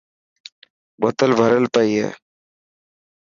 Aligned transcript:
بوتل 0.99 1.31
ڀريل 1.39 1.65
پئي 1.75 1.91
هي. 2.01 2.09